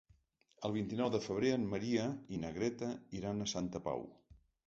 El 0.67 0.71
vint-i-nou 0.75 1.09
de 1.15 1.19
febrer 1.25 1.51
en 1.57 1.67
Maria 1.75 2.07
i 2.37 2.41
na 2.45 2.51
Greta 2.57 2.91
iran 3.19 3.43
a 3.43 3.49
Santa 3.55 3.83
Pau. 3.91 4.05